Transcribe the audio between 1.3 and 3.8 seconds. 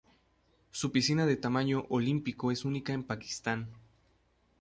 tamaño olímpico es única en Pakistán.